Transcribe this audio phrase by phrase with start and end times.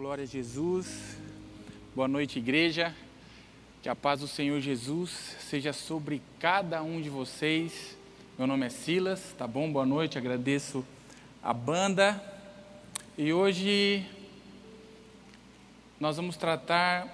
[0.00, 1.18] Glória a Jesus.
[1.94, 2.96] Boa noite, igreja.
[3.82, 7.98] Que a paz do Senhor Jesus seja sobre cada um de vocês.
[8.38, 9.70] Meu nome é Silas, tá bom?
[9.70, 10.86] Boa noite, agradeço
[11.42, 12.18] a banda.
[13.18, 14.06] E hoje
[16.00, 17.06] nós vamos tratar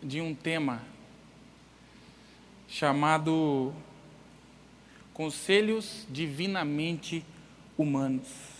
[0.00, 0.82] de um tema
[2.68, 3.74] chamado
[5.12, 7.24] Conselhos Divinamente
[7.76, 8.51] Humanos.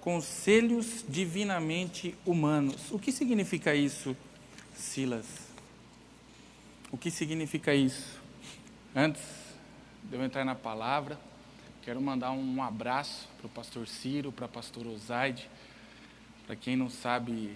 [0.00, 2.90] Conselhos divinamente humanos.
[2.90, 4.16] O que significa isso,
[4.74, 5.26] Silas?
[6.90, 8.20] O que significa isso?
[8.94, 9.22] Antes
[10.04, 11.18] de eu entrar na palavra,
[11.82, 15.50] quero mandar um abraço para o pastor Ciro, para a pastora Osaide.
[16.46, 17.54] Para quem não sabe,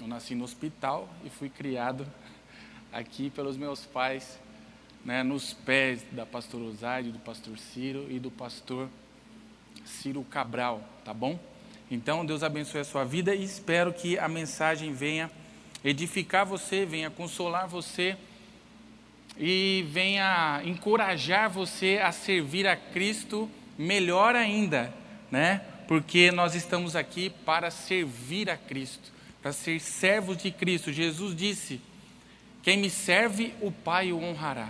[0.00, 2.06] eu nasci no hospital e fui criado
[2.90, 4.38] aqui pelos meus pais,
[5.04, 8.88] né, nos pés da pastora Osaide, do pastor Ciro e do pastor
[9.90, 11.38] Ciro Cabral, tá bom?
[11.90, 15.30] Então, Deus abençoe a sua vida e espero que a mensagem venha
[15.84, 18.16] edificar você, venha consolar você
[19.36, 24.94] e venha encorajar você a servir a Cristo melhor ainda,
[25.30, 25.62] né?
[25.88, 30.92] Porque nós estamos aqui para servir a Cristo, para ser servos de Cristo.
[30.92, 31.80] Jesus disse:
[32.62, 34.68] Quem me serve, o Pai o honrará.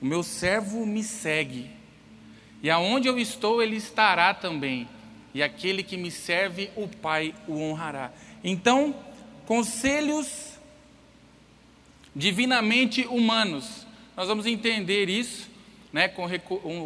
[0.00, 1.70] O meu servo me segue
[2.64, 4.88] e aonde eu estou, ele estará também.
[5.34, 8.10] E aquele que me serve, o Pai o honrará.
[8.42, 8.94] Então,
[9.44, 10.58] conselhos
[12.16, 13.86] divinamente humanos.
[14.16, 15.50] Nós vamos entender isso
[15.92, 16.26] né, com,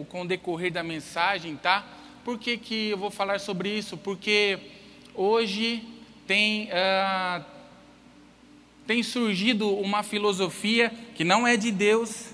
[0.07, 1.87] com o decorrer da mensagem, tá?
[2.25, 3.97] Por que, que eu vou falar sobre isso?
[3.97, 4.59] Porque
[5.15, 5.85] hoje
[6.27, 7.45] tem, uh,
[8.85, 12.33] tem surgido uma filosofia que não é de Deus,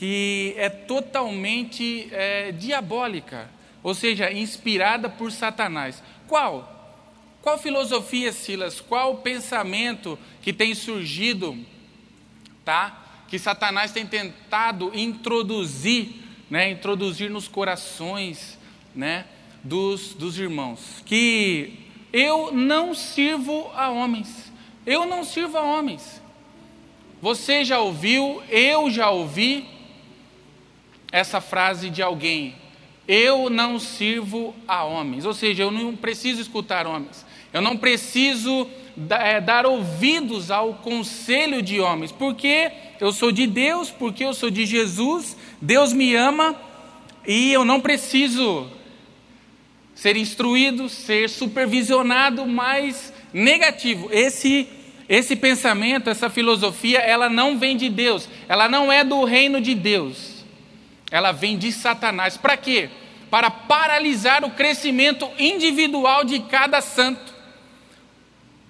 [0.00, 3.50] que é totalmente é, diabólica,
[3.82, 6.02] ou seja, inspirada por Satanás.
[6.26, 6.96] Qual?
[7.42, 8.80] Qual filosofia, Silas?
[8.80, 11.54] Qual pensamento que tem surgido,
[12.64, 13.24] tá?
[13.28, 16.14] Que Satanás tem tentado introduzir,
[16.48, 16.70] né?
[16.70, 18.58] Introduzir nos corações,
[18.94, 19.26] né?
[19.62, 21.02] Dos, dos irmãos.
[21.04, 21.74] Que
[22.10, 24.50] eu não sirvo a homens.
[24.86, 26.22] Eu não sirvo a homens.
[27.20, 29.78] Você já ouviu, eu já ouvi,
[31.12, 32.54] essa frase de alguém:
[33.06, 35.24] Eu não sirvo a homens.
[35.24, 37.24] Ou seja, eu não preciso escutar homens.
[37.52, 38.68] Eu não preciso
[39.10, 44.50] é, dar ouvidos ao conselho de homens, porque eu sou de Deus, porque eu sou
[44.50, 46.54] de Jesus, Deus me ama
[47.26, 48.68] e eu não preciso
[49.94, 54.08] ser instruído, ser supervisionado, mais negativo.
[54.12, 54.68] Esse
[55.08, 59.74] esse pensamento, essa filosofia, ela não vem de Deus, ela não é do reino de
[59.74, 60.29] Deus
[61.10, 62.36] ela vem de Satanás.
[62.36, 62.88] Para quê?
[63.30, 67.34] Para paralisar o crescimento individual de cada santo.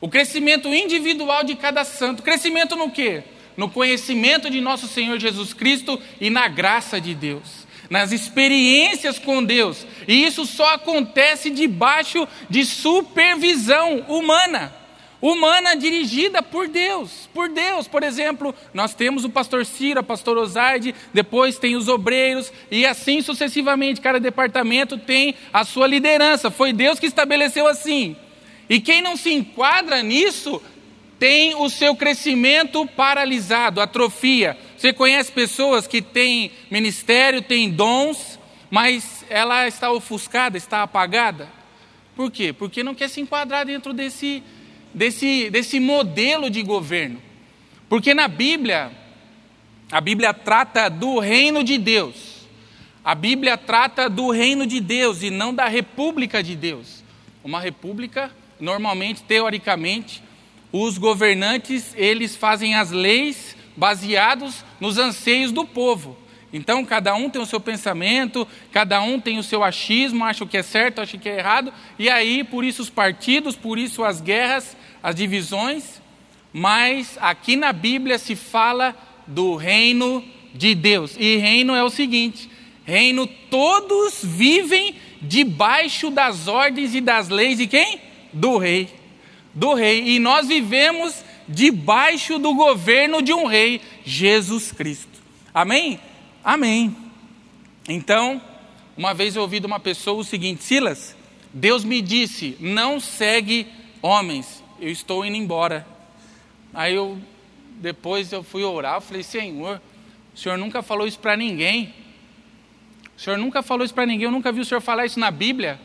[0.00, 2.22] O crescimento individual de cada santo.
[2.22, 3.22] Crescimento no quê?
[3.56, 7.66] No conhecimento de nosso Senhor Jesus Cristo e na graça de Deus.
[7.90, 9.86] Nas experiências com Deus.
[10.08, 14.79] E isso só acontece debaixo de supervisão humana
[15.20, 17.86] humana dirigida por Deus, por Deus.
[17.86, 22.86] Por exemplo, nós temos o pastor Ciro, a pastor Osaide, depois tem os obreiros e
[22.86, 24.00] assim sucessivamente.
[24.00, 26.50] Cada departamento tem a sua liderança.
[26.50, 28.16] Foi Deus que estabeleceu assim.
[28.68, 30.62] E quem não se enquadra nisso
[31.18, 34.56] tem o seu crescimento paralisado, atrofia.
[34.76, 38.38] Você conhece pessoas que têm ministério, têm dons,
[38.70, 41.48] mas ela está ofuscada, está apagada?
[42.16, 42.54] Por quê?
[42.54, 44.42] Porque não quer se enquadrar dentro desse
[44.94, 47.20] desse, desse modelo de governo.
[47.88, 48.90] Porque na Bíblia,
[49.90, 52.46] a Bíblia trata do reino de Deus.
[53.04, 57.02] A Bíblia trata do reino de Deus e não da república de Deus.
[57.42, 58.30] Uma república,
[58.60, 60.22] normalmente, teoricamente,
[60.70, 66.16] os governantes, eles fazem as leis baseados nos anseios do povo.
[66.52, 70.46] Então, cada um tem o seu pensamento, cada um tem o seu achismo, acha o
[70.46, 73.78] que é certo, acha o que é errado, e aí, por isso, os partidos, por
[73.78, 76.00] isso, as guerras, as divisões,
[76.52, 80.24] mas aqui na Bíblia se fala do reino
[80.54, 81.16] de Deus.
[81.18, 82.50] E reino é o seguinte:
[82.84, 88.00] reino todos vivem debaixo das ordens e das leis de quem?
[88.32, 88.88] Do rei.
[89.54, 90.16] Do rei.
[90.16, 95.08] E nós vivemos debaixo do governo de um rei, Jesus Cristo.
[95.52, 95.98] Amém?
[96.44, 96.96] Amém.
[97.88, 98.40] Então,
[98.96, 101.16] uma vez eu ouvi de uma pessoa o seguinte: Silas,
[101.52, 103.66] Deus me disse, não segue
[104.00, 105.86] homens, eu estou indo embora.
[106.72, 107.18] Aí eu,
[107.76, 109.80] depois eu fui orar, eu falei, Senhor,
[110.34, 111.94] o Senhor nunca falou isso para ninguém.
[113.16, 115.30] O Senhor nunca falou isso para ninguém, eu nunca vi o Senhor falar isso na
[115.30, 115.78] Bíblia.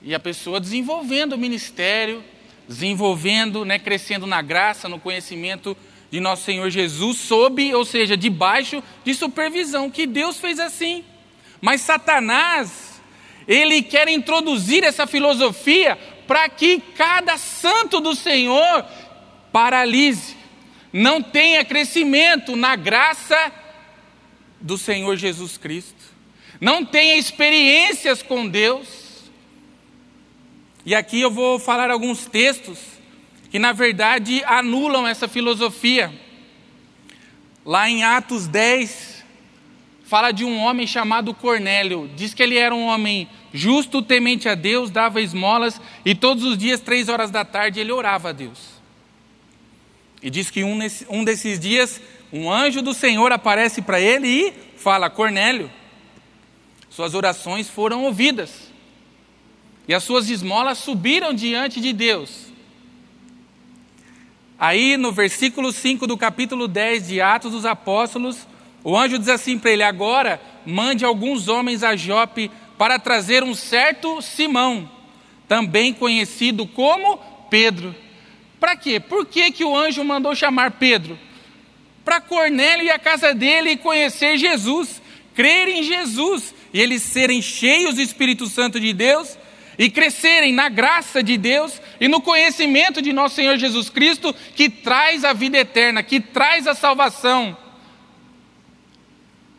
[0.00, 2.24] E a pessoa desenvolvendo o ministério,
[2.66, 5.76] desenvolvendo, né, crescendo na graça, no conhecimento
[6.10, 11.04] de nosso Senhor Jesus, sob, ou seja, debaixo de supervisão, que Deus fez assim.
[11.60, 13.00] Mas Satanás,
[13.46, 15.98] ele quer introduzir essa filosofia
[16.32, 18.86] para que cada santo do Senhor
[19.52, 20.34] paralise,
[20.90, 23.52] não tenha crescimento na graça
[24.58, 26.02] do Senhor Jesus Cristo,
[26.58, 29.30] não tenha experiências com Deus.
[30.86, 32.78] E aqui eu vou falar alguns textos
[33.50, 36.18] que, na verdade, anulam essa filosofia.
[37.62, 39.22] Lá em Atos 10,
[40.04, 42.10] fala de um homem chamado Cornélio.
[42.16, 46.56] Diz que ele era um homem justo, temente a Deus, dava esmolas e todos os
[46.56, 48.80] dias, três horas da tarde, ele orava a Deus.
[50.22, 52.00] E diz que um, nesse, um desses dias,
[52.32, 55.70] um anjo do Senhor aparece para ele e fala: Cornélio,
[56.88, 58.72] suas orações foram ouvidas
[59.88, 62.52] e as suas esmolas subiram diante de Deus.
[64.58, 68.46] Aí no versículo 5 do capítulo 10 de Atos dos Apóstolos,
[68.84, 72.50] o anjo diz assim para ele: Agora mande alguns homens a Jope
[72.82, 74.90] para trazer um certo Simão,
[75.46, 77.16] também conhecido como
[77.48, 77.94] Pedro.
[78.58, 78.98] Para quê?
[78.98, 81.16] Por que, que o anjo mandou chamar Pedro?
[82.04, 85.00] Para Cornélio e a casa dele conhecer Jesus,
[85.32, 89.38] crer em Jesus e eles serem cheios do Espírito Santo de Deus
[89.78, 94.68] e crescerem na graça de Deus e no conhecimento de nosso Senhor Jesus Cristo, que
[94.68, 97.56] traz a vida eterna, que traz a salvação.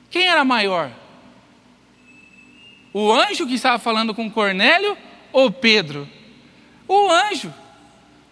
[0.10, 1.03] Quem era maior?
[2.94, 4.96] O anjo que estava falando com Cornélio
[5.32, 6.08] ou Pedro?
[6.88, 7.52] O anjo.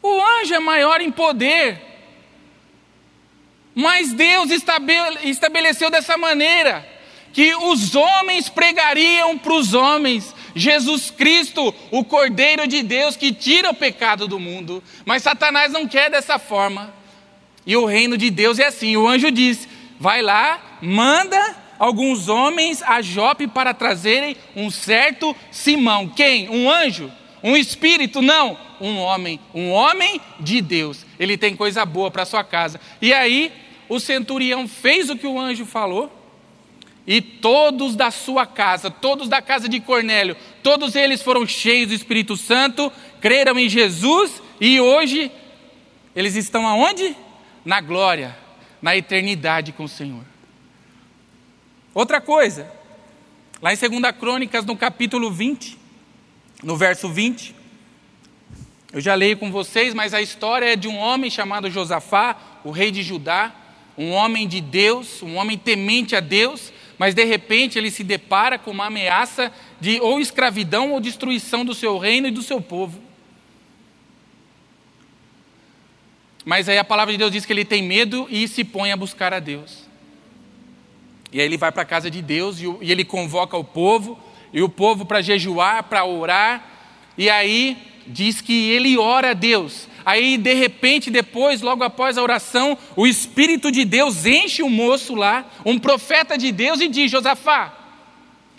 [0.01, 1.81] O anjo é maior em poder.
[3.73, 4.51] Mas Deus
[5.23, 6.87] estabeleceu dessa maneira
[7.33, 13.69] que os homens pregariam para os homens Jesus Cristo, o Cordeiro de Deus que tira
[13.69, 14.83] o pecado do mundo.
[15.05, 16.93] Mas Satanás não quer dessa forma.
[17.65, 19.67] E o reino de Deus é assim: o anjo diz:
[19.99, 26.07] vai lá, manda alguns homens a Jope para trazerem um certo Simão.
[26.07, 26.47] Quem?
[26.47, 27.11] Um anjo?
[27.41, 28.21] Um espírito?
[28.21, 31.03] Não, um homem, um homem de Deus.
[31.19, 32.79] Ele tem coisa boa para sua casa.
[33.01, 33.51] E aí,
[33.89, 36.15] o centurião fez o que o anjo falou
[37.07, 41.95] e todos da sua casa, todos da casa de Cornélio, todos eles foram cheios do
[41.95, 45.31] Espírito Santo, creram em Jesus e hoje
[46.15, 47.15] eles estão aonde?
[47.65, 48.37] Na glória,
[48.79, 50.30] na eternidade com o Senhor.
[51.93, 52.71] Outra coisa,
[53.61, 55.77] lá em 2 Crônicas, no capítulo 20,
[56.63, 57.53] no verso 20,
[58.93, 62.71] eu já leio com vocês, mas a história é de um homem chamado Josafá, o
[62.71, 63.53] rei de Judá,
[63.97, 68.57] um homem de Deus, um homem temente a Deus, mas de repente ele se depara
[68.57, 73.01] com uma ameaça de ou escravidão ou destruição do seu reino e do seu povo.
[76.45, 78.97] Mas aí a palavra de Deus diz que ele tem medo e se põe a
[78.97, 79.80] buscar a Deus.
[81.31, 84.19] E aí ele vai para a casa de Deus e ele convoca o povo,
[84.53, 86.63] e o povo para jejuar, para orar,
[87.17, 89.87] e aí diz que ele ora a Deus.
[90.05, 95.13] Aí, de repente, depois, logo após a oração, o Espírito de Deus enche o moço
[95.15, 97.73] lá, um profeta de Deus, e diz: Josafá,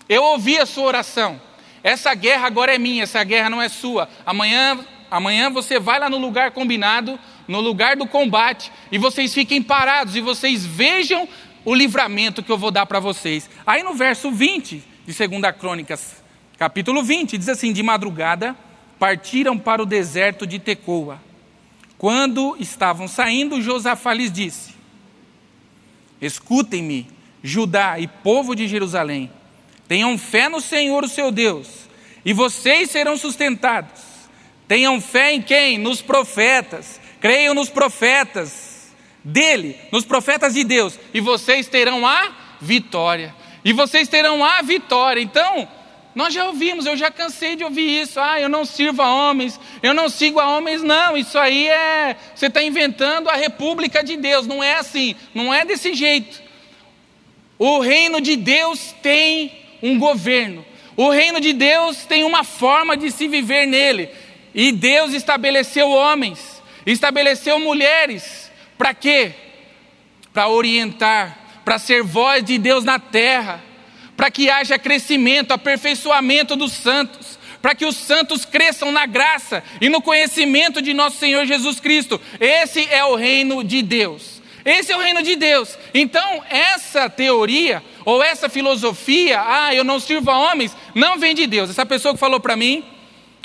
[0.07, 1.39] eu ouvi a sua oração.
[1.83, 4.07] Essa guerra agora é minha, essa guerra não é sua.
[4.25, 4.79] Amanhã,
[5.11, 10.15] amanhã você vai lá no lugar combinado, no lugar do combate, e vocês fiquem parados
[10.15, 11.27] e vocês vejam
[11.65, 13.49] o livramento que eu vou dar para vocês.
[13.65, 16.23] Aí no verso 20 de 2 Crônicas,
[16.57, 18.55] capítulo 20, diz assim: De madrugada
[18.99, 21.21] partiram para o deserto de Tecoa.
[21.97, 24.73] Quando estavam saindo, Josafá lhes disse:
[26.21, 27.07] Escutem-me,
[27.41, 29.29] Judá e povo de Jerusalém.
[29.87, 31.67] Tenham fé no Senhor, o seu Deus,
[32.23, 34.01] e vocês serão sustentados.
[34.67, 35.77] Tenham fé em quem?
[35.77, 36.99] Nos profetas.
[37.19, 38.72] Creiam nos profetas
[39.23, 43.33] dele, nos profetas de Deus, e vocês terão a vitória.
[43.63, 45.21] E vocês terão a vitória.
[45.21, 45.67] Então,
[46.15, 48.19] nós já ouvimos, eu já cansei de ouvir isso.
[48.19, 50.83] Ah, eu não sirvo a homens, eu não sigo a homens.
[50.83, 52.15] Não, isso aí é.
[52.35, 54.45] Você está inventando a república de Deus.
[54.45, 56.41] Não é assim, não é desse jeito.
[57.57, 59.51] O reino de Deus tem
[59.81, 60.65] um governo,
[60.95, 64.09] o reino de Deus tem uma forma de se viver nele.
[64.53, 68.42] E Deus estabeleceu homens, estabeleceu mulheres.
[68.83, 69.31] Para quê?
[70.33, 73.63] Para orientar, para ser voz de Deus na terra
[74.17, 79.87] para que haja crescimento, aperfeiçoamento dos santos, para que os santos cresçam na graça e
[79.87, 82.19] no conhecimento de nosso Senhor Jesus Cristo.
[82.41, 84.41] Esse é o reino de Deus.
[84.65, 85.77] Esse é o reino de Deus.
[85.93, 91.47] Então, essa teoria ou essa filosofia, ah, eu não sirvo a homens, não vem de
[91.47, 91.69] Deus.
[91.69, 92.83] Essa pessoa que falou para mim,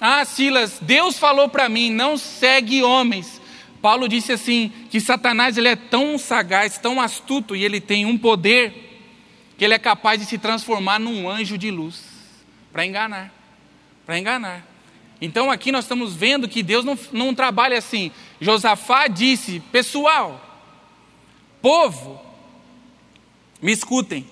[0.00, 3.40] Ah, Silas, Deus falou para mim, não segue homens.
[3.80, 8.18] Paulo disse assim que Satanás ele é tão sagaz, tão astuto e ele tem um
[8.18, 8.86] poder
[9.56, 12.02] que ele é capaz de se transformar num anjo de luz
[12.72, 13.32] para enganar,
[14.04, 14.66] para enganar.
[15.20, 18.10] Então aqui nós estamos vendo que Deus não, não trabalha assim.
[18.40, 20.64] Josafá disse: pessoal,
[21.62, 22.20] povo,
[23.60, 24.26] me escutem,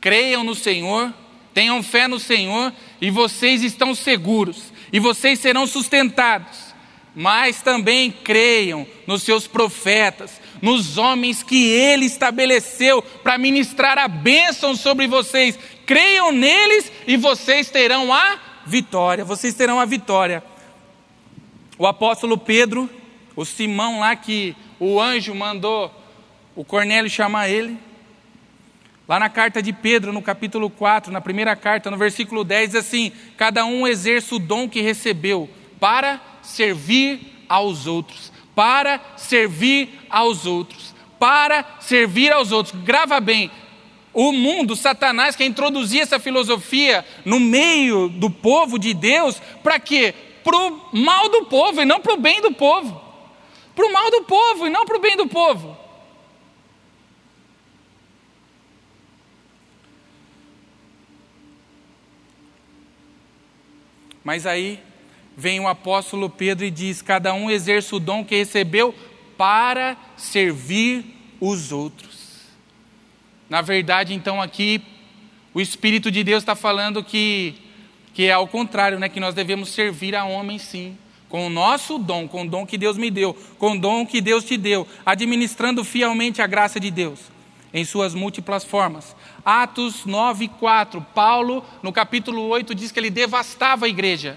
[0.00, 1.12] creiam no Senhor,
[1.52, 6.69] tenham fé no Senhor e vocês estão seguros e vocês serão sustentados
[7.14, 14.76] mas também creiam nos seus profetas, nos homens que ele estabeleceu para ministrar a bênção
[14.76, 15.58] sobre vocês.
[15.86, 19.24] Creiam neles e vocês terão a vitória.
[19.24, 20.42] Vocês terão a vitória.
[21.78, 22.88] O apóstolo Pedro,
[23.34, 25.92] o Simão lá que o anjo mandou
[26.54, 27.78] o Cornélio chamar ele,
[29.10, 32.76] Lá na carta de Pedro, no capítulo 4, na primeira carta, no versículo 10, diz
[32.76, 35.50] assim: Cada um exerce o dom que recebeu
[35.80, 42.82] para servir aos outros, para servir aos outros, para servir aos outros.
[42.82, 43.50] Grava bem,
[44.12, 50.14] o mundo, Satanás, quer introduzir essa filosofia no meio do povo de Deus, para quê?
[50.42, 53.00] Para o mal do povo e não para o bem do povo.
[53.74, 55.76] Para o mal do povo e não para o bem do povo.
[64.24, 64.82] Mas aí
[65.36, 68.94] vem o apóstolo Pedro e diz: Cada um exerce o dom que recebeu
[69.36, 71.04] para servir
[71.40, 72.20] os outros.
[73.48, 74.80] Na verdade, então, aqui,
[75.52, 77.54] o Espírito de Deus está falando que,
[78.14, 79.08] que é ao contrário, né?
[79.08, 80.96] que nós devemos servir a homens sim,
[81.28, 84.20] com o nosso dom, com o dom que Deus me deu, com o dom que
[84.20, 87.18] Deus te deu, administrando fielmente a graça de Deus
[87.72, 89.16] em suas múltiplas formas.
[89.44, 94.36] Atos 9, 4, Paulo, no capítulo 8, diz que ele devastava a igreja.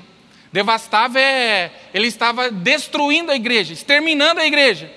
[0.53, 1.73] Devastava é.
[1.91, 4.93] Ele estava destruindo a igreja, exterminando a igreja.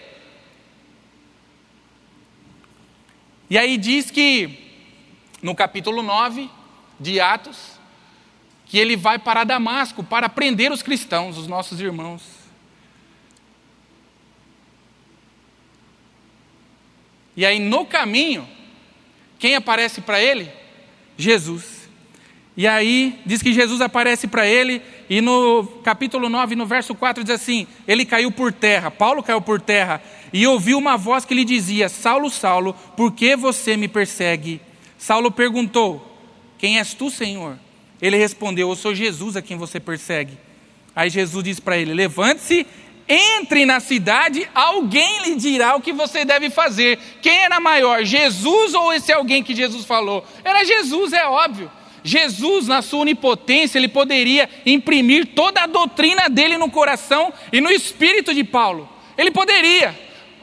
[3.48, 4.70] E aí diz que,
[5.40, 6.50] no capítulo 9
[7.00, 7.80] de Atos,
[8.66, 12.22] que ele vai para Damasco para prender os cristãos, os nossos irmãos.
[17.34, 18.46] E aí no caminho,
[19.38, 20.52] quem aparece para ele?
[21.16, 21.88] Jesus.
[22.56, 27.22] E aí diz que Jesus aparece para ele, e no capítulo 9, no verso 4,
[27.22, 31.34] diz assim: Ele caiu por terra, Paulo caiu por terra, e ouviu uma voz que
[31.34, 34.60] lhe dizia: Saulo, Saulo, por que você me persegue?
[34.98, 36.04] Saulo perguntou:
[36.58, 37.56] Quem és tu, Senhor?
[38.02, 40.38] Ele respondeu: Eu sou Jesus a quem você persegue.
[40.94, 42.66] Aí Jesus disse para ele: Levante-se,
[43.08, 46.98] entre na cidade, alguém lhe dirá o que você deve fazer.
[47.22, 50.24] Quem era maior, Jesus ou esse alguém que Jesus falou?
[50.44, 51.70] Era Jesus, é óbvio.
[52.06, 57.68] Jesus, na sua onipotência, ele poderia imprimir toda a doutrina dele no coração e no
[57.68, 58.88] espírito de Paulo.
[59.18, 59.92] Ele poderia.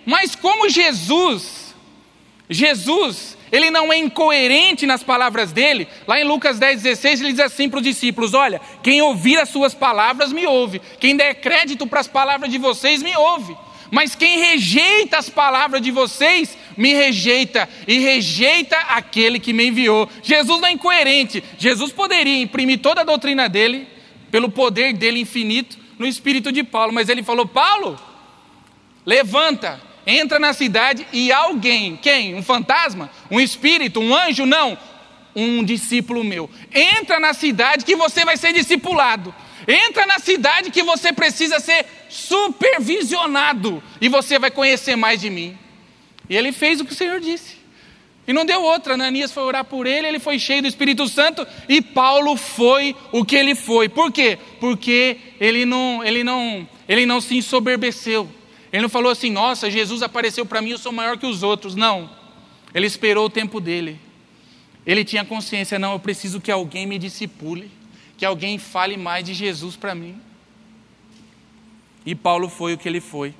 [0.06, 1.74] Mas como Jesus,
[2.50, 7.40] Jesus, ele não é incoerente nas palavras dele, lá em Lucas 10, 16, ele diz
[7.40, 11.88] assim para os discípulos: Olha, quem ouvir as suas palavras me ouve, quem der crédito
[11.88, 13.56] para as palavras de vocês me ouve.
[13.90, 20.10] Mas quem rejeita as palavras de vocês, me rejeita e rejeita aquele que me enviou.
[20.22, 21.44] Jesus não é incoerente.
[21.58, 23.88] Jesus poderia imprimir toda a doutrina dele,
[24.32, 26.94] pelo poder dele infinito, no espírito de Paulo.
[26.94, 28.00] Mas ele falou: Paulo,
[29.06, 32.36] levanta, entra na cidade e alguém, quem?
[32.36, 33.10] Um fantasma?
[33.30, 34.00] Um espírito?
[34.00, 34.46] Um anjo?
[34.46, 34.78] Não.
[35.36, 36.50] Um discípulo meu.
[36.74, 39.34] Entra na cidade que você vai ser discipulado.
[39.68, 45.58] Entra na cidade que você precisa ser supervisionado e você vai conhecer mais de mim.
[46.34, 47.58] E ele fez o que o Senhor disse.
[48.28, 48.96] E não deu outra.
[48.96, 53.24] Ananias foi orar por ele, ele foi cheio do Espírito Santo e Paulo foi o
[53.24, 53.88] que ele foi.
[53.88, 54.40] Por quê?
[54.60, 58.28] Porque ele não, ele não, ele não se ensoberbeceu.
[58.72, 61.76] Ele não falou assim: "Nossa, Jesus apareceu para mim, eu sou maior que os outros".
[61.76, 62.10] Não.
[62.74, 64.00] Ele esperou o tempo dele.
[64.88, 67.70] Ele tinha consciência, não, eu preciso que alguém me discipule
[68.18, 70.20] que alguém fale mais de Jesus para mim.
[72.04, 73.36] E Paulo foi o que ele foi.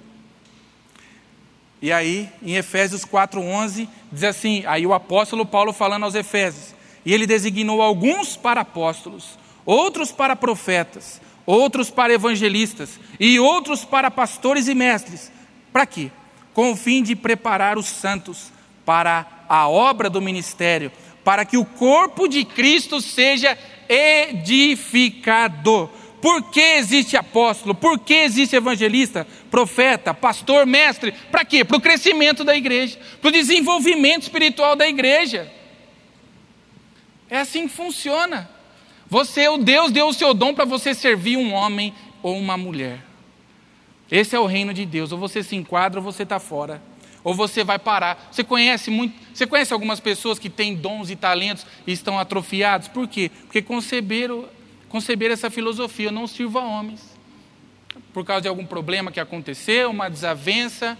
[1.84, 6.74] E aí, em Efésios 4:11, diz assim, aí o apóstolo Paulo falando aos Efésios,
[7.06, 14.10] e ele designou alguns para apóstolos, outros para profetas, outros para evangelistas e outros para
[14.10, 15.30] pastores e mestres.
[15.74, 16.10] Para quê?
[16.54, 18.50] Com o fim de preparar os santos
[18.86, 20.90] para a obra do ministério,
[21.22, 23.58] para que o corpo de Cristo seja
[23.90, 25.90] edificado.
[26.24, 27.76] Por que existe apóstolo?
[27.76, 31.12] Por que existe evangelista, profeta, pastor, mestre?
[31.30, 31.66] Para quê?
[31.66, 35.52] Para o crescimento da igreja, para o desenvolvimento espiritual da igreja.
[37.30, 38.50] É assim que funciona.
[39.10, 43.04] Você, o Deus, deu o seu dom para você servir um homem ou uma mulher.
[44.10, 45.12] Esse é o reino de Deus.
[45.12, 46.82] Ou você se enquadra ou você está fora.
[47.22, 48.30] Ou você vai parar.
[48.32, 52.88] Você conhece muito, você conhece algumas pessoas que têm dons e talentos e estão atrofiados?
[52.88, 53.30] Por quê?
[53.42, 54.46] Porque conceberam,
[54.94, 57.02] conceberam essa filosofia, eu não sirvo a homens.
[58.14, 60.96] Por causa de algum problema que aconteceu, uma desavença.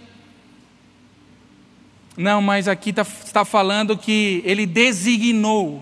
[2.16, 5.80] Não, mas aqui tá, está falando que ele designou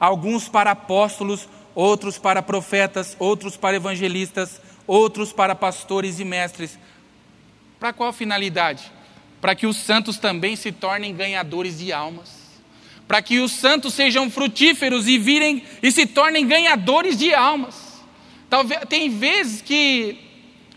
[0.00, 6.78] alguns para apóstolos, outros para profetas, outros para evangelistas, outros para pastores e mestres.
[7.78, 8.90] Para qual finalidade?
[9.42, 12.30] para que os santos também se tornem ganhadores de almas,
[13.12, 18.02] para que os santos sejam frutíferos e virem e se tornem ganhadores de almas.
[18.48, 20.16] Talvez tem vezes que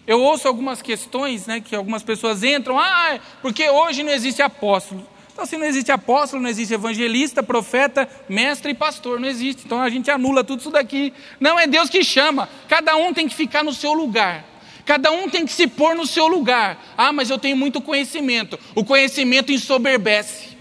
[0.06, 5.08] eu ouço algumas questões, né, que algumas pessoas entram, ah, porque hoje não existe apóstolo.
[5.32, 9.63] Então, se não existe apóstolo, não existe evangelista, profeta, mestre e pastor, não existe.
[9.65, 11.13] Então a gente anula tudo isso daqui.
[11.39, 14.44] Não é Deus que chama, cada um tem que ficar no seu lugar.
[14.86, 16.84] Cada um tem que se pôr no seu lugar.
[16.98, 18.60] Ah, mas eu tenho muito conhecimento.
[18.75, 20.54] O conhecimento ensoberbece.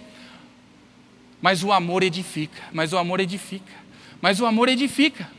[1.44, 2.62] Mas o amor edifica.
[2.72, 3.70] Mas o amor edifica.
[4.18, 5.30] Mas o amor edifica.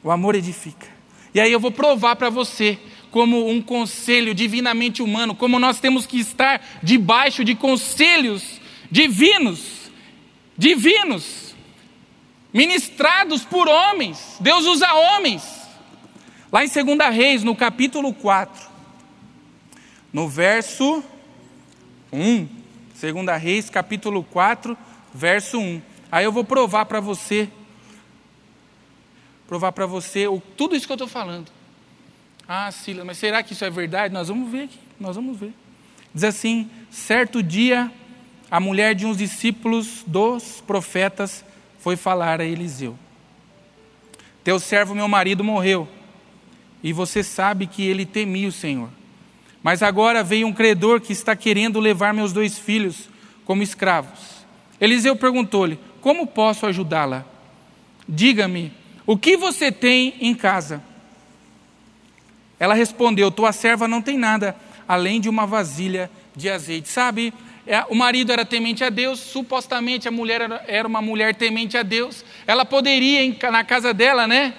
[0.00, 0.86] O amor edifica.
[1.34, 2.78] E aí eu vou provar para você
[3.10, 9.90] como um conselho divinamente humano, como nós temos que estar debaixo de conselhos divinos,
[10.56, 11.56] divinos,
[12.54, 14.36] ministrados por homens.
[14.38, 15.42] Deus usa homens.
[16.52, 18.70] Lá em 2 Reis, no capítulo 4,
[20.12, 21.02] no verso
[22.12, 22.46] 1,
[23.00, 24.78] 2 Reis, capítulo 4,
[25.12, 25.82] verso 1.
[26.10, 27.48] Aí eu vou provar para você,
[29.46, 31.50] provar para você o, tudo isso que eu estou falando.
[32.46, 34.12] Ah, Silas, mas será que isso é verdade?
[34.12, 35.54] Nós vamos ver aqui, nós vamos ver.
[36.14, 37.90] Diz assim: certo dia,
[38.50, 41.44] a mulher de uns discípulos dos profetas
[41.78, 42.98] foi falar a Eliseu:
[44.44, 45.88] Teu servo, meu marido, morreu
[46.82, 48.88] e você sabe que ele temia o Senhor.
[49.62, 53.08] Mas agora veio um credor que está querendo levar meus dois filhos
[53.44, 54.41] como escravos.
[54.82, 57.24] Eliseu perguntou-lhe: Como posso ajudá-la?
[58.08, 58.72] Diga-me,
[59.06, 60.82] o que você tem em casa?
[62.58, 64.56] Ela respondeu: Tua serva não tem nada
[64.88, 66.88] além de uma vasilha de azeite.
[66.88, 67.32] Sabe,
[67.64, 71.84] é, o marido era temente a Deus, supostamente a mulher era uma mulher temente a
[71.84, 72.24] Deus.
[72.44, 73.20] Ela poderia,
[73.52, 74.52] na casa dela, né?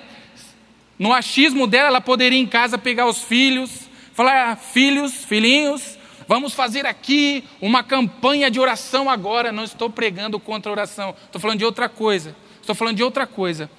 [0.98, 5.93] No achismo dela, ela poderia em casa pegar os filhos, falar: ah, filhos, filhinhos,
[6.28, 9.52] vamos fazer aqui uma campanha de oração agora.
[9.52, 12.36] Não estou pregando contra a oração, estou falando de outra coisa.
[12.64, 13.70] Estou falando de outra coisa,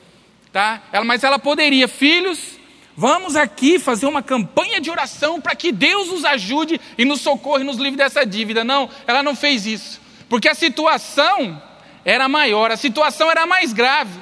[0.53, 0.83] tá?
[0.93, 2.59] Ela, mas ela poderia, filhos,
[2.95, 7.63] vamos aqui fazer uma campanha de oração para que Deus nos ajude e nos socorra
[7.63, 8.63] e nos livre dessa dívida.
[8.63, 11.63] Não, ela não fez isso, porque a situação
[12.05, 14.21] era maior, a situação era mais grave.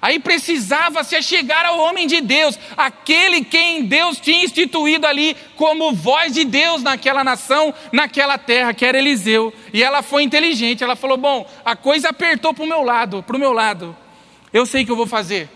[0.00, 5.92] Aí precisava se chegar ao homem de Deus, aquele quem Deus tinha instituído ali como
[5.92, 9.52] voz de Deus naquela nação, naquela terra, que era Eliseu.
[9.72, 13.36] E ela foi inteligente, ela falou: "Bom, a coisa apertou para o meu lado, para
[13.36, 13.96] o meu lado.
[14.52, 15.48] Eu sei o que eu vou fazer.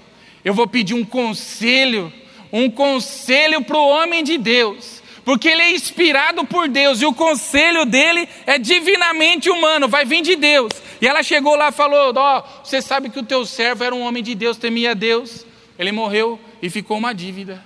[0.44, 2.12] Eu vou pedir um conselho,
[2.52, 7.12] um conselho para o homem de Deus porque ele é inspirado por Deus e o
[7.12, 10.72] conselho dele é divinamente humano, vai vir de Deus.
[11.00, 13.94] E ela chegou lá e falou: Ó, oh, você sabe que o teu servo era
[13.94, 15.46] um homem de Deus, temia Deus.
[15.78, 17.64] Ele morreu e ficou uma dívida.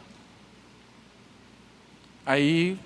[2.24, 2.76] Aí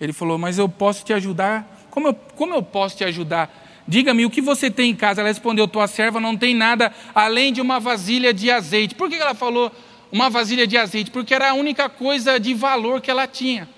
[0.00, 1.86] ele falou: Mas eu posso te ajudar?
[1.90, 3.52] Como eu, como eu posso te ajudar?
[3.86, 5.20] Diga-me o que você tem em casa.
[5.20, 8.94] Ela respondeu: Tua serva não tem nada além de uma vasilha de azeite.
[8.94, 9.70] Por que ela falou
[10.12, 11.10] uma vasilha de azeite?
[11.10, 13.68] Porque era a única coisa de valor que ela tinha.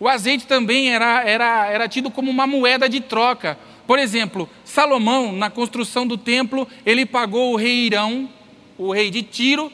[0.00, 3.58] O azeite também era, era, era tido como uma moeda de troca.
[3.86, 8.26] Por exemplo, Salomão, na construção do templo, ele pagou o rei Irão,
[8.78, 9.70] o rei de Tiro,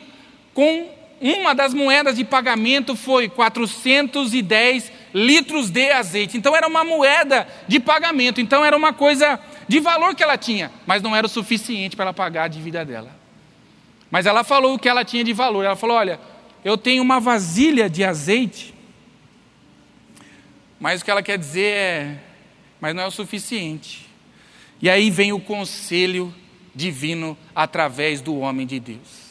[0.53, 0.89] com
[1.21, 6.37] uma das moedas de pagamento foi 410 litros de azeite.
[6.37, 8.41] Então era uma moeda de pagamento.
[8.41, 12.07] Então era uma coisa de valor que ela tinha, mas não era o suficiente para
[12.07, 13.15] ela pagar a dívida dela.
[14.11, 15.65] Mas ela falou o que ela tinha de valor.
[15.65, 16.19] Ela falou: Olha,
[16.65, 18.76] eu tenho uma vasilha de azeite
[20.79, 22.19] mas o que ela quer dizer é:
[22.81, 24.07] mas não é o suficiente.
[24.81, 26.35] E aí vem o conselho
[26.75, 29.27] divino através do homem de Deus.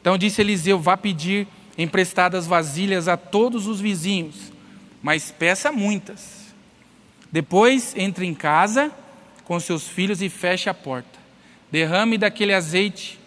[0.00, 4.52] Então disse Eliseu: vá pedir emprestadas vasilhas a todos os vizinhos,
[5.02, 6.54] mas peça muitas.
[7.30, 8.92] Depois entre em casa
[9.44, 11.18] com seus filhos e feche a porta.
[11.70, 13.18] Derrame daquele azeite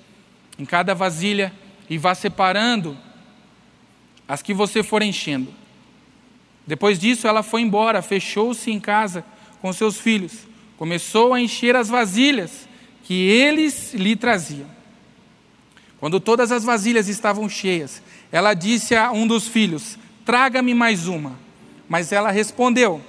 [0.58, 1.54] em cada vasilha
[1.90, 2.98] e vá separando
[4.28, 5.54] as que você for enchendo.
[6.70, 9.26] Depois disso, ela foi embora, fechou-se em casa
[9.60, 12.70] com seus filhos, começou a encher as vasilhas
[13.06, 14.68] que eles lhe traziam.
[16.00, 21.40] Quando todas as vasilhas estavam cheias, ela disse a um dos filhos: Traga-me mais uma.
[21.90, 23.02] Mas ela respondeu: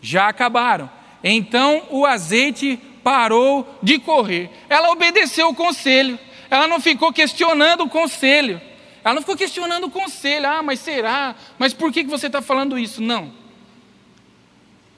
[0.00, 0.88] Já acabaram.
[1.22, 4.50] Então o azeite parou de correr.
[4.70, 6.18] Ela obedeceu o conselho.
[6.48, 8.58] Ela não ficou questionando o conselho.
[9.04, 10.48] Ela não ficou questionando o conselho.
[10.48, 11.36] Ah, mas será?
[11.58, 13.02] Mas por que você está falando isso?
[13.02, 13.30] Não.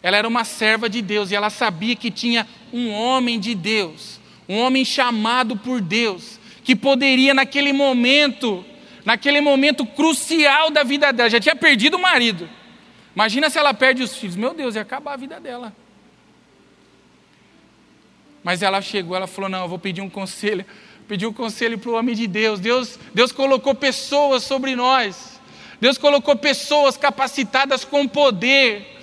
[0.01, 4.21] Ela era uma serva de Deus e ela sabia que tinha um homem de Deus,
[4.49, 8.65] um homem chamado por Deus, que poderia naquele momento,
[9.05, 12.49] naquele momento crucial da vida dela, já tinha perdido o marido.
[13.17, 14.37] Imagina se ela perde os filhos.
[14.37, 15.75] Meu Deus, ia acabar a vida dela.
[18.45, 20.65] Mas ela chegou, ela falou: Não, eu vou pedir um conselho.
[21.09, 22.59] Pediu conselho para o homem de Deus.
[22.59, 22.99] Deus.
[23.15, 25.41] Deus colocou pessoas sobre nós.
[25.81, 28.99] Deus colocou pessoas capacitadas com poder,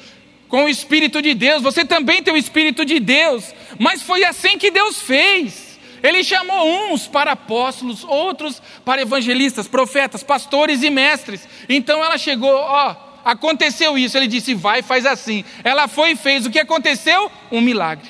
[0.50, 1.62] com o Espírito de Deus.
[1.62, 3.54] Você também tem o Espírito de Deus.
[3.80, 5.80] Mas foi assim que Deus fez.
[6.02, 11.48] Ele chamou uns para apóstolos, outros para evangelistas, profetas, pastores e mestres.
[11.70, 14.18] Então ela chegou, ó, aconteceu isso.
[14.18, 15.46] Ele disse: vai, faz assim.
[15.64, 16.46] Ela foi e fez.
[16.46, 17.32] O que aconteceu?
[17.50, 18.10] Um milagre.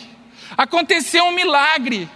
[0.58, 2.10] Aconteceu um milagre.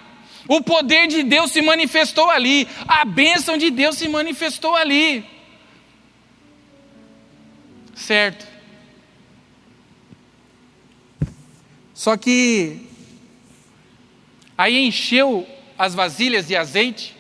[0.48, 2.68] O poder de Deus se manifestou ali.
[2.88, 5.26] A bênção de Deus se manifestou ali.
[7.96, 8.48] Certo.
[11.94, 12.88] Só que
[14.58, 17.16] aí encheu as vasilhas de azeite.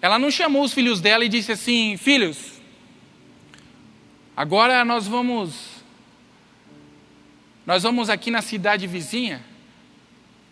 [0.00, 2.60] Ela não chamou os filhos dela e disse assim: Filhos,
[4.36, 5.75] agora nós vamos
[7.66, 9.42] nós vamos aqui na cidade vizinha,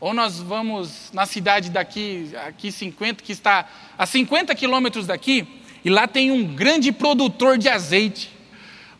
[0.00, 5.46] ou nós vamos na cidade daqui, aqui 50, que está a 50 quilômetros daqui,
[5.85, 8.31] e lá tem um grande produtor de azeite.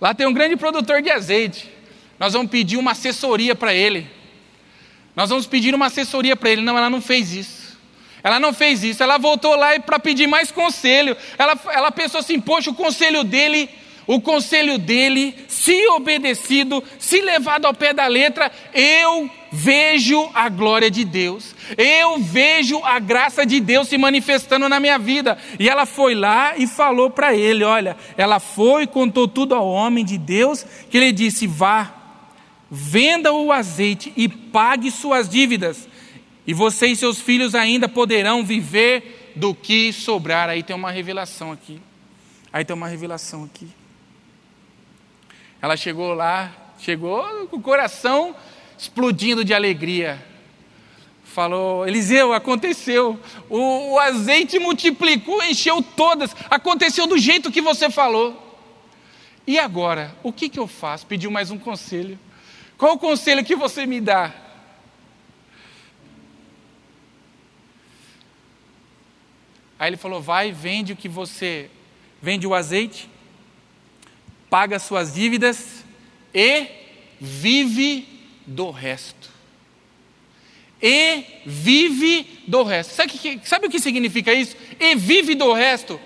[0.01, 1.69] Lá tem um grande produtor de azeite.
[2.19, 4.07] Nós vamos pedir uma assessoria para ele.
[5.17, 6.63] Nós vamos pedir uma assessoria para ele.
[6.63, 7.79] Não, ela não fez isso.
[8.23, 9.03] Ela não fez isso.
[9.03, 11.17] Ela voltou lá para pedir mais conselho.
[11.39, 13.69] Ela, ela pensou assim: poxa, o conselho dele
[14.07, 20.91] o conselho dele, se obedecido, se levado ao pé da letra, eu vejo a glória
[20.91, 25.39] de Deus, eu vejo a graça de Deus se manifestando na minha vida.
[25.59, 30.05] E ela foi lá e falou para ele: olha, ela foi, contou tudo ao homem
[30.05, 31.95] de Deus, que ele disse: vá,
[32.71, 35.89] venda o azeite e pague suas dívidas,
[36.47, 40.51] e você e seus filhos ainda poderão viver do que sobrar.
[40.51, 41.81] Aí tem uma revelação aqui.
[42.53, 43.69] Aí tem uma revelação aqui.
[45.65, 48.37] Ela chegou lá, chegou com o coração
[48.77, 50.23] explodindo de alegria.
[51.25, 53.19] Falou, Eliseu, aconteceu.
[53.49, 56.37] O, o azeite multiplicou, encheu todas.
[56.51, 58.61] Aconteceu do jeito que você falou.
[59.47, 61.07] E agora, o que, que eu faço?
[61.07, 62.19] Pediu mais um conselho.
[62.77, 64.35] Qual o conselho que você me dá?
[69.79, 71.71] Aí ele falou: vai, vende o que você.
[72.21, 73.09] Vende o azeite,
[74.55, 75.85] paga suas dívidas
[76.33, 76.67] e
[77.21, 78.07] vive
[78.47, 79.29] do resto.
[80.81, 82.95] E vive do resto.
[82.95, 84.57] Sabe, sabe o que significa isso?
[84.79, 86.01] E vive do resto.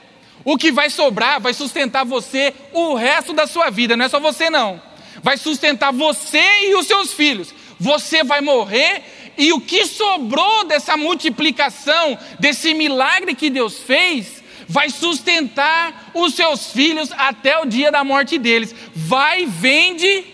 [0.46, 4.18] O que vai sobrar vai sustentar você o resto da sua vida, não é só
[4.18, 4.80] você não.
[5.22, 7.52] Vai sustentar você e os seus filhos.
[7.78, 9.02] Você vai morrer
[9.36, 14.37] e o que sobrou dessa multiplicação, desse milagre que Deus fez,
[14.68, 18.74] vai sustentar os seus filhos até o dia da morte deles.
[18.94, 20.24] Vai, vende,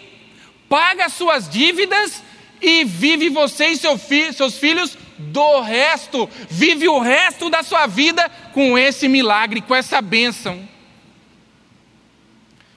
[0.68, 2.22] paga suas dívidas
[2.60, 6.28] e vive você e seu fi seus filhos do resto.
[6.50, 10.68] Vive o resto da sua vida com esse milagre, com essa bênção.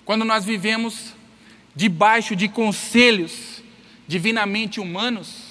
[0.06, 1.14] Quando nós vivemos
[1.76, 3.64] debaixo de conselhos
[4.08, 5.48] divinamente humanos,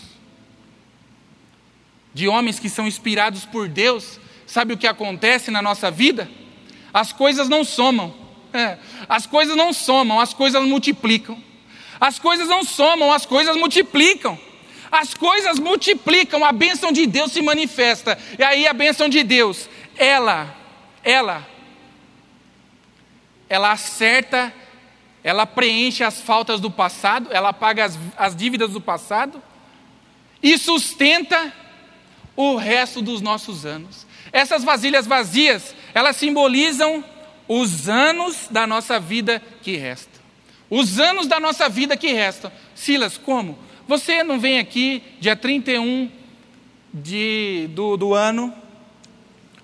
[2.14, 4.18] de homens que são inspirados por Deus,
[4.56, 6.30] Sabe o que acontece na nossa vida?
[6.90, 8.14] As coisas não somam.
[8.54, 11.36] É, as coisas não somam, as coisas multiplicam.
[12.00, 14.38] As coisas não somam, as coisas multiplicam.
[14.90, 18.18] As coisas multiplicam, a bênção de Deus se manifesta.
[18.38, 20.56] E aí a bênção de Deus, ela,
[21.04, 21.46] ela,
[23.50, 24.50] ela acerta,
[25.22, 29.42] ela preenche as faltas do passado, ela paga as, as dívidas do passado
[30.42, 31.52] e sustenta
[32.34, 34.06] o resto dos nossos anos.
[34.36, 37.02] Essas vasilhas vazias, elas simbolizam
[37.48, 40.22] os anos da nossa vida que restam.
[40.68, 42.52] Os anos da nossa vida que restam.
[42.74, 43.58] Silas, como?
[43.88, 46.10] Você não vem aqui dia 31
[46.92, 48.52] de, do, do ano,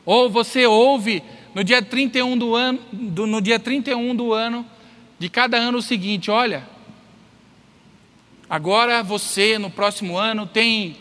[0.06, 1.22] ou você ouve
[1.54, 4.64] no dia 31 do ano, do, no dia 31 do ano
[5.18, 6.66] de cada ano o seguinte, olha,
[8.48, 10.96] agora você no próximo ano tem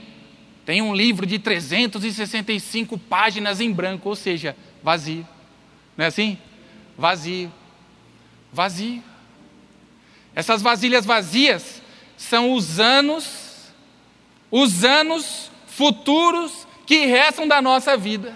[0.72, 5.28] tem um livro de 365 páginas em branco, ou seja, vazio.
[5.98, 6.38] Não é assim?
[6.98, 7.52] Vazio.
[8.54, 9.04] Vazio.
[10.34, 11.82] Essas vasilhas vazias
[12.16, 13.74] são os anos,
[14.50, 18.34] os anos futuros que restam da nossa vida.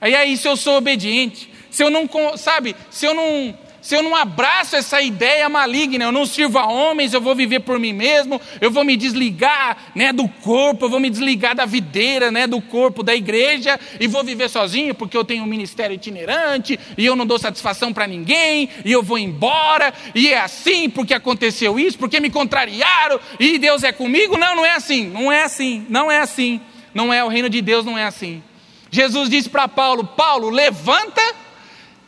[0.00, 4.02] Aí aí, se eu sou obediente, se eu não, sabe, se eu não se eu
[4.02, 7.92] não abraço essa ideia maligna, eu não sirvo a homens, eu vou viver por mim
[7.92, 12.46] mesmo, eu vou me desligar né, do corpo, eu vou me desligar da videira, né,
[12.46, 17.06] do corpo da igreja, e vou viver sozinho, porque eu tenho um ministério itinerante, e
[17.06, 21.78] eu não dou satisfação para ninguém, e eu vou embora, e é assim porque aconteceu
[21.78, 24.36] isso, porque me contrariaram, e Deus é comigo.
[24.36, 26.60] Não, não é assim, não é assim, não é assim,
[26.92, 28.42] não é, o reino de Deus não é assim.
[28.90, 31.22] Jesus disse para Paulo: Paulo, levanta,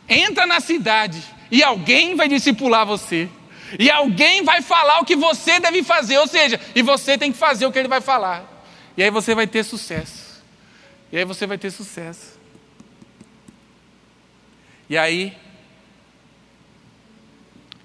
[0.07, 3.29] entra na cidade e alguém vai discipular você.
[3.77, 7.37] E alguém vai falar o que você deve fazer, ou seja, e você tem que
[7.37, 8.43] fazer o que ele vai falar.
[8.97, 10.43] E aí você vai ter sucesso.
[11.11, 12.39] E aí você vai ter sucesso.
[14.89, 15.37] E aí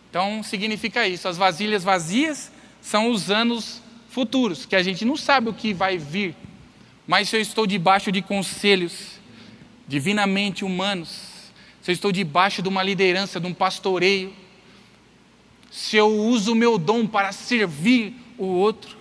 [0.08, 2.50] Então significa isso, as vasilhas vazias
[2.80, 6.34] são os anos futuros, que a gente não sabe o que vai vir.
[7.06, 9.20] Mas se eu estou debaixo de conselhos
[9.86, 11.27] divinamente humanos,
[11.88, 14.30] se eu estou debaixo de uma liderança, de um pastoreio,
[15.70, 18.94] se eu uso o meu dom para servir o outro,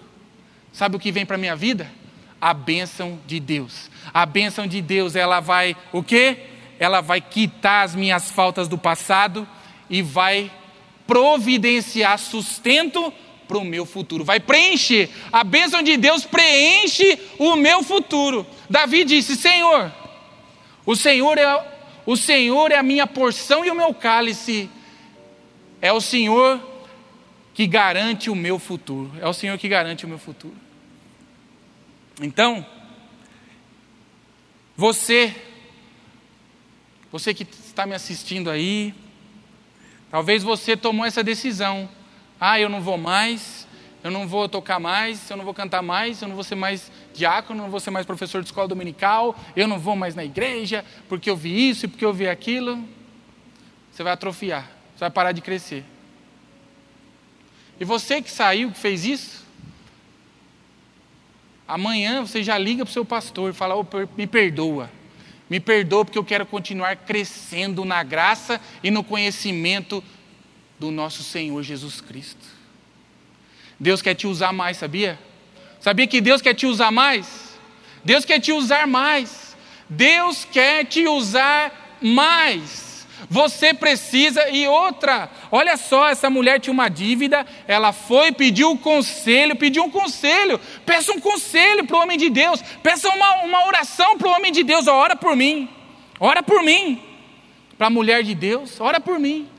[0.71, 1.91] sabe o que vem para a minha vida?
[2.39, 3.91] A bênção de Deus.
[4.13, 6.38] A bênção de Deus, ela vai o quê?
[6.80, 9.45] Ela vai quitar as minhas faltas do passado
[9.89, 10.50] e vai
[11.06, 13.12] providenciar sustento
[13.50, 14.23] para o meu futuro.
[14.23, 15.10] Vai preencher.
[15.30, 18.47] A bênção de Deus preenche o meu futuro.
[18.69, 19.91] Davi disse: Senhor,
[20.86, 21.76] o Senhor é
[22.08, 24.70] o Senhor é a minha porção e o meu cálice.
[25.82, 26.58] É o Senhor
[27.54, 29.12] que garante o meu futuro.
[29.20, 30.56] É o Senhor que garante o meu futuro.
[32.22, 32.65] Então,
[34.74, 35.36] você,
[37.12, 38.93] você que está me assistindo aí,
[40.10, 41.89] talvez você tomou essa decisão.
[42.39, 43.67] Ah, eu não vou mais,
[44.08, 46.89] eu não vou tocar mais, eu não vou cantar mais, eu não vou ser mais
[47.13, 50.24] diácono, eu não vou ser mais professor de escola dominical, eu não vou mais na
[50.24, 52.82] igreja, porque eu vi isso e porque eu vi aquilo.
[53.91, 55.84] Você vai atrofiar, você vai parar de crescer.
[57.78, 59.46] E você que saiu, que fez isso,
[61.67, 64.89] amanhã você já liga para o seu pastor e fala: oh, me perdoa.
[65.50, 70.02] Me perdoa porque eu quero continuar crescendo na graça e no conhecimento
[70.80, 72.57] do nosso Senhor Jesus Cristo.
[73.80, 75.20] Deus quer te usar mais, sabia?
[75.80, 77.58] Sabia que Deus quer te usar mais?
[78.04, 79.56] Deus quer te usar mais.
[79.90, 82.88] Deus quer te usar mais.
[83.30, 88.78] Você precisa, e outra, olha só, essa mulher tinha uma dívida, ela foi, pediu um
[88.78, 93.66] conselho, pediu um conselho, peça um conselho para o homem de Deus, peça uma, uma
[93.66, 95.68] oração para o homem de Deus, ora por mim,
[96.20, 97.02] ora por mim,
[97.76, 99.50] para a mulher de Deus, ora por mim.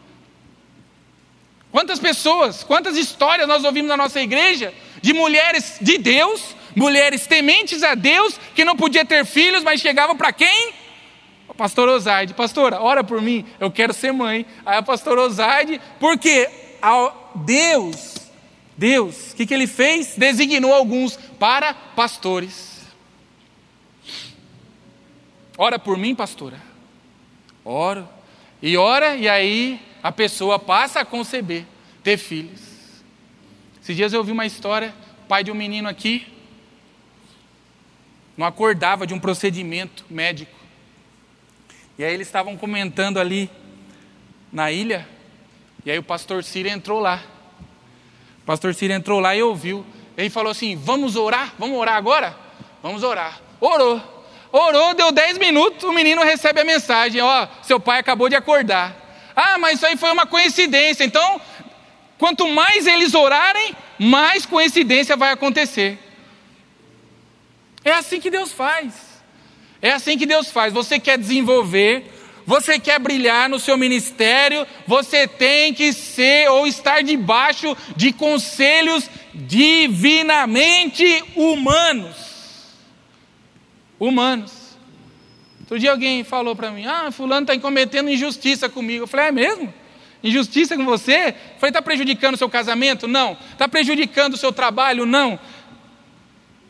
[1.71, 7.83] Quantas pessoas, quantas histórias nós ouvimos na nossa igreja de mulheres de Deus, mulheres tementes
[7.83, 10.73] a Deus, que não podia ter filhos, mas chegavam para quem?
[11.47, 14.47] O pastor Osaide, pastora, ora por mim, eu quero ser mãe.
[14.65, 16.49] Aí a pastora Osaide, porque
[17.35, 18.15] Deus,
[18.77, 20.15] Deus, o que, que ele fez?
[20.17, 22.79] Designou alguns para pastores.
[25.57, 26.63] Ora por mim, pastora.
[27.65, 28.09] Oro.
[28.61, 31.65] E ora, e aí a pessoa passa a conceber,
[32.03, 32.61] ter filhos.
[33.83, 34.95] Esses dias eu ouvi uma história,
[35.29, 36.27] pai de um menino aqui,
[38.37, 40.57] não acordava de um procedimento médico.
[41.99, 43.51] E aí eles estavam comentando ali
[44.53, 45.09] na ilha,
[45.85, 47.23] e aí o pastor Ciro entrou lá.
[48.43, 49.85] O pastor Ciro entrou lá e ouviu.
[50.17, 51.55] Ele falou assim: Vamos orar?
[51.59, 52.37] Vamos orar agora?
[52.83, 53.41] Vamos orar.
[53.61, 54.18] Orou.
[54.51, 58.97] Orou, deu 10 minutos, o menino recebe a mensagem: Ó, seu pai acabou de acordar.
[59.37, 61.05] Ah, mas isso aí foi uma coincidência.
[61.05, 61.41] Então,
[62.19, 65.99] quanto mais eles orarem, mais coincidência vai acontecer.
[67.85, 68.95] É assim que Deus faz.
[69.81, 70.73] É assim que Deus faz.
[70.73, 72.11] Você quer desenvolver,
[72.45, 79.09] você quer brilhar no seu ministério, você tem que ser ou estar debaixo de conselhos
[79.35, 82.38] divinamente humanos.
[83.99, 84.69] Humanos.
[85.61, 89.05] Outro dia alguém falou para mim: Ah, Fulano está cometendo injustiça comigo.
[89.05, 89.75] Eu falei: É mesmo?
[90.23, 91.29] Injustiça com você?
[91.29, 93.07] Eu falei: Está prejudicando o seu casamento?
[93.07, 93.37] Não.
[93.53, 95.05] Está prejudicando o seu trabalho?
[95.05, 95.39] Não.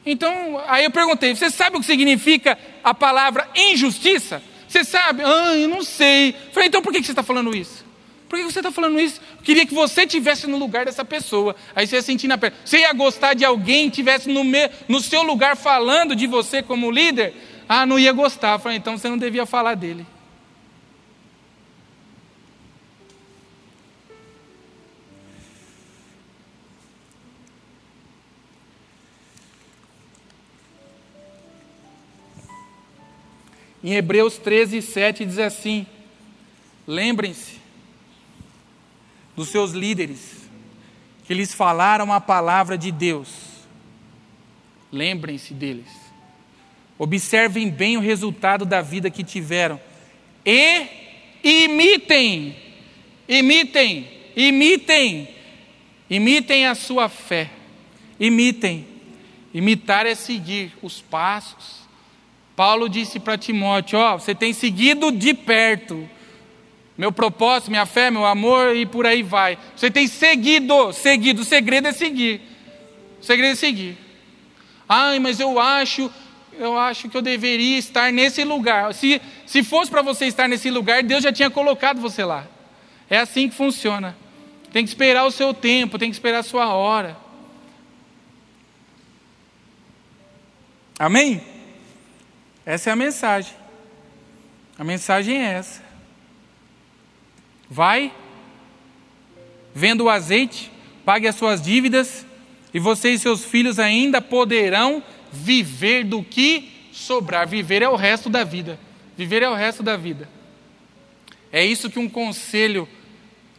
[0.05, 4.43] Então, aí eu perguntei: Você sabe o que significa a palavra injustiça?
[4.67, 5.23] Você sabe?
[5.25, 6.31] Ah, eu não sei.
[6.31, 7.88] Eu falei: Então por que você está falando isso?
[8.29, 9.21] Por que você está falando isso?
[9.39, 11.57] Eu queria que você tivesse no lugar dessa pessoa.
[11.75, 12.55] Aí você ia sentir na pele.
[12.63, 16.91] Você ia gostar de alguém tivesse no, me, no seu lugar falando de você como
[16.91, 17.35] líder?
[17.67, 18.53] Ah, não ia gostar.
[18.53, 20.07] Eu falei, então você não devia falar dele.
[33.83, 35.87] Em Hebreus 13, 7 diz assim:
[36.87, 37.58] Lembrem-se
[39.39, 40.51] dos seus líderes,
[41.25, 43.29] que lhes falaram a palavra de Deus.
[44.91, 45.87] Lembrem-se deles.
[46.99, 49.81] Observem bem o resultado da vida que tiveram
[50.45, 50.89] e
[51.45, 52.57] imitem,
[53.29, 55.29] imitem, imitem,
[56.11, 57.49] imitem a sua fé.
[58.19, 58.89] Imitem.
[59.55, 61.87] Imitar é seguir os passos.
[62.57, 66.11] Paulo disse para Timóteo: Ó, oh, você tem seguido de perto
[66.99, 69.57] meu propósito, minha fé, meu amor e por aí vai.
[69.77, 71.43] Você tem seguido, seguido.
[71.43, 72.43] O segredo é seguir.
[73.21, 73.97] O segredo é seguir.
[74.89, 76.11] Ai, mas eu acho,
[76.59, 78.93] eu acho que eu deveria estar nesse lugar.
[78.93, 82.45] Se, se fosse para você estar nesse lugar, Deus já tinha colocado você lá.
[83.09, 84.17] É assim que funciona.
[84.73, 87.17] Tem que esperar o seu tempo, tem que esperar a sua hora.
[90.99, 91.41] Amém?
[92.67, 93.55] Essa é a mensagem.
[94.77, 95.88] A mensagem é essa.
[97.71, 98.13] Vai,
[99.75, 100.71] venda o azeite,
[101.05, 102.27] pague as suas dívidas,
[102.73, 105.03] e você e seus filhos ainda poderão
[105.33, 107.47] viver do que sobrar.
[107.47, 108.79] Viver é o resto da vida.
[109.17, 110.29] Viver é o resto da vida.
[111.53, 112.89] É isso que um conselho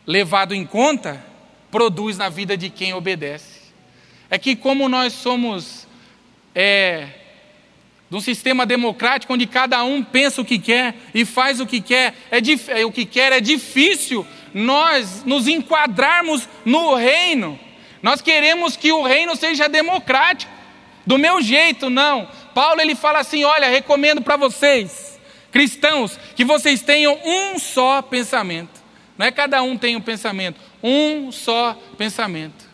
[0.05, 1.23] levado em conta
[1.71, 3.59] produz na vida de quem obedece.
[4.29, 5.87] É que, como nós somos
[6.53, 7.09] é,
[8.09, 11.79] de um sistema democrático onde cada um pensa o que quer e faz o que
[11.79, 12.39] quer, é,
[12.79, 17.59] é o que quer, é difícil nós nos enquadrarmos no reino.
[18.01, 20.51] Nós queremos que o reino seja democrático,
[21.05, 22.27] do meu jeito, não.
[22.53, 25.19] Paulo ele fala assim: olha, recomendo para vocês,
[25.51, 28.79] cristãos, que vocês tenham um só pensamento.
[29.17, 32.69] Não é cada um tem um pensamento, um só pensamento.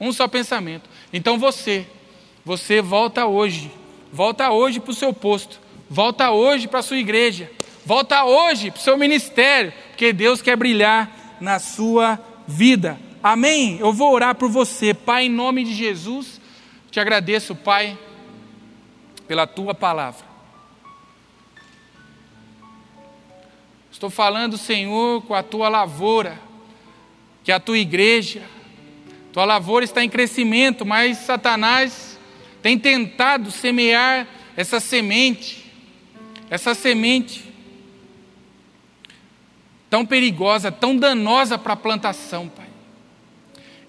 [0.00, 0.88] Um só pensamento.
[1.12, 1.86] Então você,
[2.44, 3.70] você volta hoje
[4.12, 5.60] Volta hoje para o seu posto.
[5.88, 7.50] Volta hoje para a sua igreja.
[7.84, 9.72] Volta hoje para o seu ministério.
[9.90, 12.98] Porque Deus quer brilhar na sua vida.
[13.22, 13.78] Amém?
[13.78, 14.94] Eu vou orar por você.
[14.94, 16.40] Pai, em nome de Jesus,
[16.90, 17.98] te agradeço, Pai,
[19.26, 20.26] pela tua palavra.
[23.90, 26.40] Estou falando, Senhor, com a tua lavoura,
[27.42, 28.42] que é a tua igreja.
[29.32, 32.07] Tua lavoura está em crescimento, mas Satanás
[32.62, 35.72] tem tentado semear essa semente,
[36.50, 37.44] essa semente
[39.88, 42.66] tão perigosa, tão danosa para a plantação, Pai.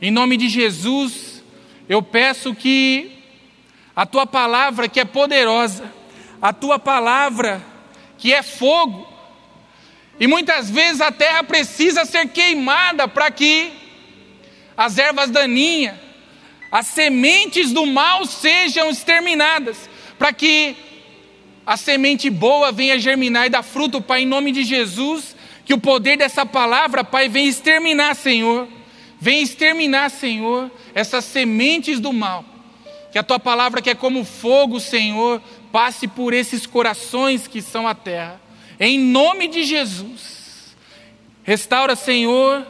[0.01, 1.43] Em nome de Jesus,
[1.89, 3.11] eu peço que
[3.95, 5.91] a tua palavra, que é poderosa,
[6.41, 7.61] a tua palavra,
[8.17, 9.07] que é fogo,
[10.19, 13.71] e muitas vezes a terra precisa ser queimada para que
[14.75, 15.95] as ervas daninhas,
[16.71, 20.75] as sementes do mal sejam exterminadas, para que
[21.65, 25.79] a semente boa venha germinar e dar fruto, Pai, em nome de Jesus, que o
[25.79, 28.67] poder dessa palavra, Pai, venha exterminar, Senhor,
[29.19, 32.43] venha exterminar, Senhor, essas sementes do mal,
[33.11, 37.87] que a tua palavra, que é como fogo, Senhor, passe por esses corações que são
[37.87, 38.41] a terra,
[38.79, 40.75] em nome de Jesus,
[41.43, 42.65] restaura, Senhor,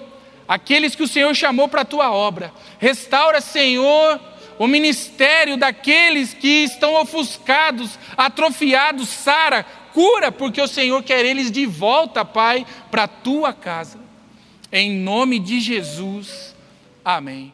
[0.49, 2.51] aqueles que o Senhor chamou para a tua obra.
[2.79, 4.19] Restaura, Senhor,
[4.57, 9.07] o ministério daqueles que estão ofuscados, atrofiados.
[9.09, 13.99] Sara, cura, porque o Senhor quer eles de volta, Pai, para a tua casa.
[14.71, 16.55] Em nome de Jesus.
[17.05, 17.53] Amém.